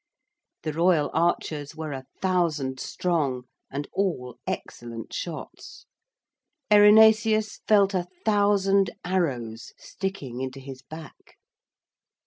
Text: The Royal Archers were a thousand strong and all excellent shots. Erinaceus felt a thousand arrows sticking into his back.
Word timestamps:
The 0.63 0.73
Royal 0.73 1.11
Archers 1.13 1.75
were 1.75 1.91
a 1.91 2.07
thousand 2.23 2.79
strong 2.79 3.43
and 3.69 3.87
all 3.93 4.39
excellent 4.47 5.13
shots. 5.13 5.85
Erinaceus 6.71 7.59
felt 7.67 7.93
a 7.93 8.07
thousand 8.25 8.89
arrows 9.05 9.73
sticking 9.77 10.41
into 10.41 10.59
his 10.59 10.81
back. 10.81 11.37